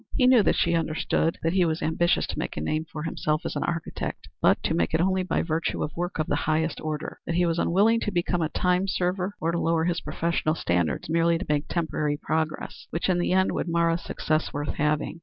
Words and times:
He 0.17 0.25
knew 0.25 0.41
that 0.41 0.55
she 0.55 0.73
understood 0.73 1.37
that 1.43 1.53
he 1.53 1.63
was 1.63 1.83
ambitious 1.83 2.25
to 2.25 2.39
make 2.39 2.57
a 2.57 2.59
name 2.61 2.85
for 2.91 3.03
himself 3.03 3.43
as 3.45 3.55
an 3.55 3.63
architect; 3.63 4.27
but 4.41 4.57
to 4.63 4.73
make 4.73 4.95
it 4.95 4.99
only 4.99 5.21
by 5.21 5.43
virtue 5.43 5.83
of 5.83 5.95
work 5.95 6.17
of 6.17 6.27
a 6.31 6.35
high 6.35 6.67
order; 6.81 7.19
that 7.27 7.35
he 7.35 7.45
was 7.45 7.59
unwilling 7.59 7.99
to 7.99 8.11
become 8.11 8.41
a 8.41 8.49
time 8.49 8.87
server 8.87 9.35
or 9.39 9.51
to 9.51 9.59
lower 9.59 9.85
his 9.85 10.01
professional 10.01 10.55
standards 10.55 11.07
merely 11.07 11.37
to 11.37 11.45
make 11.47 11.67
temporary 11.67 12.17
progress, 12.19 12.87
which 12.89 13.09
in 13.09 13.19
the 13.19 13.31
end 13.31 13.51
would 13.51 13.67
mar 13.67 13.91
a 13.91 13.97
success 13.99 14.51
worth 14.51 14.69
having. 14.73 15.19